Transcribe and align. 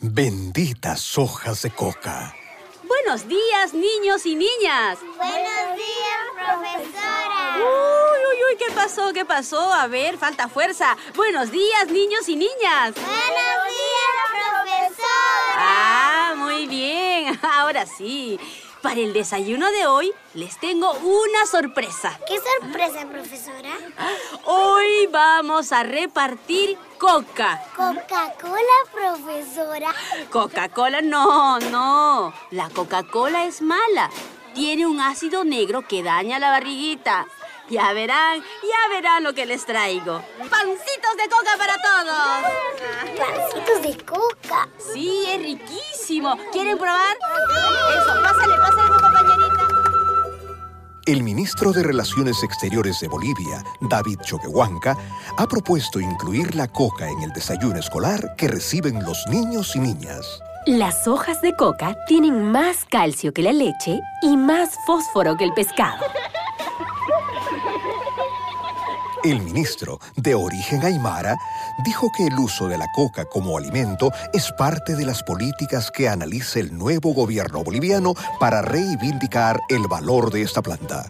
Benditas 0.00 1.18
hojas 1.18 1.62
de 1.62 1.70
coca. 1.70 2.32
Buenos 2.84 3.26
días, 3.26 3.74
niños 3.74 4.24
y 4.26 4.36
niñas. 4.36 4.98
Buenos 5.16 5.76
días, 5.76 6.24
profesora. 6.36 7.56
Uy, 7.56 8.20
uy, 8.30 8.38
uy, 8.48 8.56
¿qué 8.58 8.72
pasó? 8.72 9.12
¿Qué 9.12 9.24
pasó? 9.24 9.72
A 9.72 9.88
ver, 9.88 10.16
falta 10.16 10.48
fuerza. 10.48 10.96
Buenos 11.16 11.50
días, 11.50 11.88
niños 11.90 12.28
y 12.28 12.36
niñas. 12.36 12.94
Buenos 12.94 13.57
Ahora 17.68 17.84
sí. 17.84 18.40
Para 18.80 18.98
el 18.98 19.12
desayuno 19.12 19.70
de 19.70 19.86
hoy 19.86 20.10
les 20.32 20.58
tengo 20.58 20.90
una 20.90 21.44
sorpresa. 21.44 22.18
¿Qué 22.26 22.38
sorpresa, 22.38 23.06
profesora? 23.06 23.76
Hoy 24.46 25.06
vamos 25.08 25.70
a 25.72 25.82
repartir 25.82 26.78
coca. 26.96 27.62
Coca-Cola, 27.76 28.78
profesora. 28.90 29.94
Coca-Cola 30.30 31.02
no, 31.02 31.58
no. 31.58 32.32
La 32.52 32.70
Coca-Cola 32.70 33.44
es 33.44 33.60
mala. 33.60 34.08
Tiene 34.54 34.86
un 34.86 34.98
ácido 34.98 35.44
negro 35.44 35.86
que 35.86 36.02
daña 36.02 36.38
la 36.38 36.50
barriguita. 36.50 37.26
Ya 37.68 37.92
verán, 37.92 38.42
ya 38.62 38.88
verán 38.88 39.24
lo 39.24 39.34
que 39.34 39.44
les 39.44 39.66
traigo. 39.66 40.22
¡Pancitos 40.38 41.16
de 41.18 41.28
coca 41.28 41.54
para 41.58 41.76
todos! 41.82 43.18
Pancitos 43.18 43.82
de 43.82 44.04
coca. 44.06 44.68
Sí, 44.78 45.24
es 45.28 45.42
riquísimo. 45.42 46.38
¿Quieren 46.50 46.78
probar? 46.78 47.18
Eso, 47.90 48.22
pásale, 48.22 48.56
pásale, 48.56 48.90
mi 48.90 48.98
compañerita. 49.02 49.68
El 51.06 51.22
ministro 51.22 51.72
de 51.72 51.82
Relaciones 51.82 52.42
Exteriores 52.42 53.00
de 53.00 53.08
Bolivia, 53.08 53.64
David 53.80 54.18
Choquehuanca, 54.22 54.96
ha 55.38 55.46
propuesto 55.46 56.00
incluir 56.00 56.54
la 56.54 56.68
coca 56.68 57.08
en 57.08 57.22
el 57.22 57.32
desayuno 57.32 57.78
escolar 57.78 58.34
que 58.36 58.48
reciben 58.48 59.02
los 59.02 59.26
niños 59.28 59.74
y 59.74 59.80
niñas. 59.80 60.42
Las 60.66 61.08
hojas 61.08 61.40
de 61.40 61.56
coca 61.56 61.96
tienen 62.06 62.52
más 62.52 62.84
calcio 62.84 63.32
que 63.32 63.40
la 63.40 63.52
leche 63.52 64.00
y 64.20 64.36
más 64.36 64.76
fósforo 64.86 65.34
que 65.38 65.44
el 65.44 65.54
pescado. 65.54 66.04
El 69.24 69.42
ministro, 69.42 69.98
de 70.16 70.36
origen 70.36 70.84
aymara, 70.84 71.36
dijo 71.84 72.08
que 72.16 72.26
el 72.26 72.38
uso 72.38 72.68
de 72.68 72.78
la 72.78 72.86
coca 72.94 73.24
como 73.24 73.58
alimento 73.58 74.12
es 74.32 74.52
parte 74.52 74.94
de 74.94 75.04
las 75.04 75.24
políticas 75.24 75.90
que 75.90 76.08
analiza 76.08 76.60
el 76.60 76.76
nuevo 76.76 77.12
gobierno 77.12 77.64
boliviano 77.64 78.14
para 78.38 78.62
reivindicar 78.62 79.60
el 79.70 79.88
valor 79.88 80.30
de 80.30 80.42
esta 80.42 80.62
planta. 80.62 81.06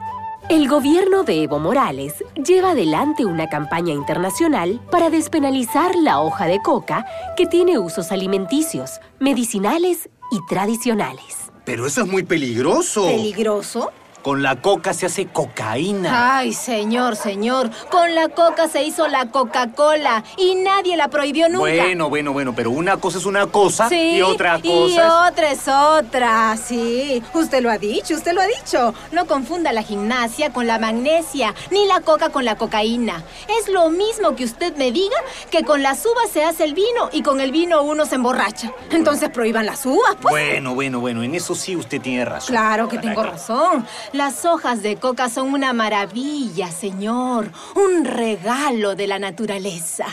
El 0.49 0.69
gobierno 0.69 1.25
de 1.25 1.43
Evo 1.43 1.59
Morales 1.59 2.25
lleva 2.35 2.71
adelante 2.71 3.27
una 3.27 3.51
campaña 3.51 3.93
internacional 3.93 4.81
para 4.91 5.11
despenalizar 5.11 5.95
la 5.95 6.21
hoja 6.21 6.47
de 6.47 6.63
coca 6.63 7.05
que 7.37 7.45
tiene 7.45 7.79
usos 7.79 8.11
alimenticios, 8.11 9.01
medicinales 9.21 10.09
y 10.31 10.39
tradicionales. 10.49 11.51
Pero 11.67 11.87
eso 11.87 12.01
es 12.01 12.09
muy 12.09 12.23
peligroso. 12.23 13.05
¿Peligroso? 13.05 13.93
Con 14.29 14.43
la 14.43 14.57
coca 14.57 14.93
se 14.93 15.07
hace 15.07 15.25
cocaína. 15.25 16.37
Ay, 16.37 16.53
señor, 16.53 17.17
señor. 17.17 17.71
Con 17.91 18.15
la 18.15 18.29
coca 18.29 18.69
se 18.69 18.83
hizo 18.83 19.09
la 19.09 19.31
Coca-Cola 19.31 20.23
y 20.37 20.55
nadie 20.55 20.99
la 20.99 21.09
prohibió 21.09 21.49
nunca. 21.49 21.61
Bueno, 21.61 22.11
bueno, 22.11 22.35
bueno, 22.35 22.55
pero 22.55 22.71
una 22.71 22.99
cosa 22.99 23.17
es 23.17 23.25
una 23.25 23.47
cosa 23.47 23.89
Sí, 23.89 24.17
y 24.17 24.21
otra 24.21 24.61
y 24.63 24.69
cosa 24.69 25.29
es... 25.29 25.33
otra 25.33 25.51
es 25.51 25.67
otra, 25.67 26.57
sí. 26.59 27.23
Usted 27.33 27.63
lo 27.63 27.71
ha 27.71 27.79
dicho, 27.79 28.17
usted 28.17 28.35
lo 28.35 28.43
ha 28.43 28.47
dicho. 28.47 28.93
No 29.13 29.27
confunda 29.27 29.73
la 29.73 29.83
gimnasia 29.83 30.53
con 30.53 30.67
la 30.67 30.79
magnesia, 30.79 31.55
ni 31.71 31.87
la 31.87 32.03
coca 32.03 32.29
con 32.29 32.45
la 32.45 32.57
cocaína. 32.57 33.23
Es 33.59 33.71
lo 33.71 33.89
mismo 33.89 34.37
que 34.37 34.45
usted 34.45 34.77
me 34.77 34.93
diga 34.93 35.17
que 35.51 35.65
con 35.65 35.83
las 35.83 36.05
uvas 36.05 36.29
se 36.31 36.45
hace 36.45 36.65
el 36.65 36.75
vino 36.75 37.09
y 37.13 37.23
con 37.23 37.41
el 37.41 37.51
vino 37.51 37.81
uno 37.81 38.05
se 38.05 38.17
emborracha. 38.17 38.75
Entonces 38.91 39.31
prohíban 39.31 39.65
las 39.65 39.87
uvas, 39.87 40.17
pues. 40.21 40.33
Bueno, 40.33 40.75
bueno, 40.75 41.01
bueno, 41.01 41.23
en 41.23 41.35
eso 41.35 41.55
sí 41.55 41.77
usted 41.77 42.03
tiene 42.03 42.27
razón. 42.27 42.49
Claro 42.49 42.91
que 42.91 42.99
tengo 42.99 43.23
razón. 43.23 43.87
Las 44.19 44.45
hojas 44.45 44.83
de 44.83 44.97
coca 44.97 45.31
son 45.31 45.55
una 45.55 45.73
maravilla, 45.73 46.73
señor. 46.73 47.53
Un 47.77 48.05
regalo 48.05 48.97
de 48.97 49.07
la 49.07 49.21
naturaleza. 49.21 50.07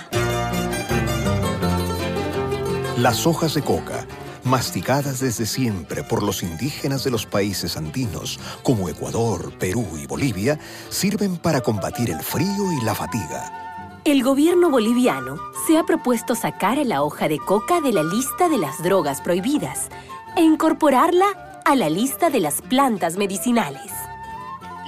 Las 2.99 3.25
hojas 3.25 3.55
de 3.55 3.63
coca, 3.63 4.05
masticadas 4.43 5.21
desde 5.21 5.47
siempre 5.47 6.03
por 6.03 6.21
los 6.21 6.43
indígenas 6.43 7.03
de 7.03 7.09
los 7.09 7.25
países 7.25 7.77
andinos 7.77 8.39
como 8.61 8.89
Ecuador, 8.89 9.51
Perú 9.57 9.87
y 9.99 10.05
Bolivia, 10.05 10.59
sirven 10.89 11.37
para 11.37 11.61
combatir 11.61 12.11
el 12.11 12.21
frío 12.21 12.71
y 12.79 12.85
la 12.85 12.93
fatiga. 12.93 14.01
El 14.05 14.21
gobierno 14.21 14.69
boliviano 14.69 15.39
se 15.65 15.79
ha 15.79 15.83
propuesto 15.83 16.35
sacar 16.35 16.77
a 16.77 16.83
la 16.83 17.01
hoja 17.01 17.27
de 17.27 17.39
coca 17.39 17.81
de 17.81 17.91
la 17.91 18.03
lista 18.03 18.49
de 18.49 18.59
las 18.59 18.83
drogas 18.83 19.21
prohibidas 19.21 19.89
e 20.37 20.43
incorporarla 20.43 21.25
a 21.65 21.75
la 21.75 21.89
lista 21.89 22.29
de 22.29 22.39
las 22.39 22.61
plantas 22.61 23.17
medicinales. 23.17 23.94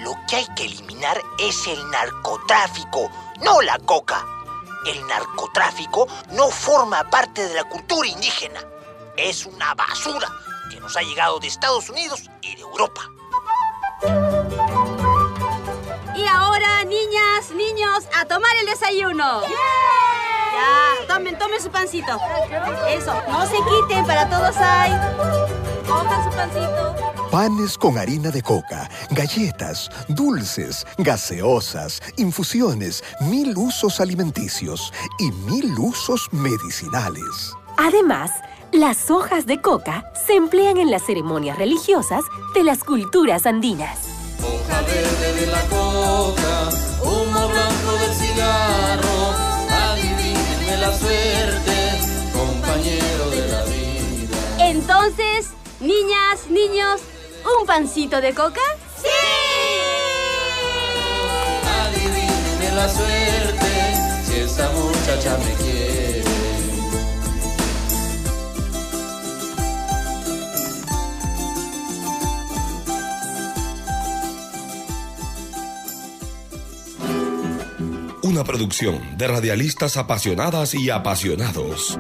Lo 0.08 0.16
que 0.26 0.38
hay 0.38 0.48
que 0.56 0.64
eliminar 0.64 1.22
es 1.38 1.68
el 1.68 1.92
narcotráfico, 1.92 3.12
no 3.42 3.62
la 3.62 3.78
coca. 3.80 4.26
El 4.86 5.06
narcotráfico 5.06 6.08
no 6.32 6.50
forma 6.50 7.04
parte 7.10 7.46
de 7.46 7.54
la 7.54 7.66
cultura 7.66 8.08
indígena. 8.08 8.62
Es 9.18 9.46
una 9.46 9.74
basura 9.76 10.30
que 10.72 10.80
nos 10.80 10.96
ha 10.96 11.02
llegado 11.02 11.40
de 11.40 11.48
Estados 11.48 11.90
Unidos 11.90 12.22
y 12.42 12.56
de 12.56 12.62
Europa. 12.62 13.02
Y 16.16 16.26
ahora, 16.26 16.86
niñas, 16.86 17.52
niños, 17.54 18.06
a 18.16 18.24
tomar 18.24 18.56
el 18.62 18.66
desayuno. 18.66 19.42
Ya, 19.42 21.06
tomen, 21.14 21.38
tomen 21.38 21.62
su 21.62 21.70
pancito. 21.70 22.18
Eso, 22.88 23.14
no 23.28 23.46
se 23.46 23.58
quiten, 23.58 24.06
para 24.06 24.30
todos 24.30 24.56
hay. 24.56 25.67
Panes 27.38 27.78
con 27.78 28.00
harina 28.00 28.32
de 28.32 28.42
coca, 28.42 28.90
galletas, 29.12 29.92
dulces, 30.08 30.88
gaseosas, 30.98 32.02
infusiones, 32.16 33.04
mil 33.30 33.56
usos 33.56 34.00
alimenticios 34.00 34.92
y 35.20 35.32
mil 35.46 35.72
usos 35.78 36.34
medicinales. 36.34 37.54
Además, 37.78 38.32
las 38.72 39.12
hojas 39.12 39.46
de 39.46 39.62
coca 39.62 40.12
se 40.26 40.34
emplean 40.34 40.78
en 40.78 40.90
las 40.90 41.04
ceremonias 41.06 41.60
religiosas 41.60 42.24
de 42.56 42.64
las 42.64 42.84
culturas 42.84 43.46
andinas. 43.46 44.00
Hoja 44.40 44.82
verde 44.82 45.40
de 45.40 45.46
la 45.46 45.62
coca, 45.66 46.70
humo 47.04 47.50
blanco 47.50 47.92
del 48.00 48.16
cigarro, 48.16 49.34
adivínenme 49.70 50.78
la 50.80 50.92
suerte, 50.92 52.00
compañero 52.34 53.30
de 53.30 53.48
la 53.48 53.64
vida. 53.66 54.70
Entonces, 54.70 55.50
niñas, 55.80 56.50
niños, 56.50 57.00
¿un 57.60 57.66
pancito 57.66 58.20
de 58.22 58.34
coca? 58.34 58.62
¡Sí! 59.02 59.08
Adivínenme 61.82 62.76
la 62.76 62.90
suerte, 62.90 63.94
si 64.26 64.40
esa 64.40 64.70
muchacha 64.72 65.38
me 65.38 65.54
quiere. 65.64 66.24
Una 78.24 78.44
producción 78.44 79.18
de 79.18 79.28
radialistas 79.28 79.98
apasionadas 79.98 80.74
y 80.76 80.90
apasionados. 80.90 81.98